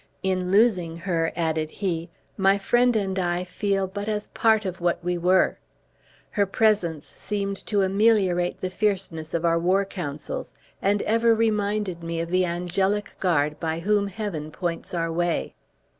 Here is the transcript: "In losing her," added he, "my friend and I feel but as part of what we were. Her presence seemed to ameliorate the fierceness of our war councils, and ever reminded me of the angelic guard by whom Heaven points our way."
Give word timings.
"In 0.23 0.49
losing 0.51 0.97
her," 0.97 1.31
added 1.35 1.69
he, 1.69 2.09
"my 2.35 2.57
friend 2.57 2.95
and 2.95 3.19
I 3.19 3.43
feel 3.43 3.85
but 3.85 4.09
as 4.09 4.29
part 4.29 4.65
of 4.65 4.81
what 4.81 5.03
we 5.03 5.15
were. 5.15 5.59
Her 6.31 6.47
presence 6.47 7.05
seemed 7.05 7.63
to 7.67 7.83
ameliorate 7.83 8.61
the 8.61 8.71
fierceness 8.71 9.35
of 9.35 9.45
our 9.45 9.59
war 9.59 9.85
councils, 9.85 10.53
and 10.81 11.03
ever 11.03 11.35
reminded 11.35 12.01
me 12.01 12.19
of 12.19 12.31
the 12.31 12.45
angelic 12.45 13.15
guard 13.19 13.59
by 13.59 13.77
whom 13.81 14.07
Heaven 14.07 14.49
points 14.49 14.95
our 14.95 15.11
way." 15.11 15.53